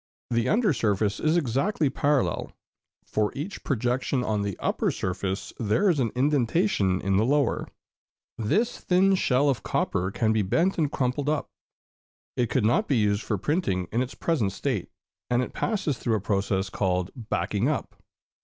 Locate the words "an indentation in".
5.99-7.17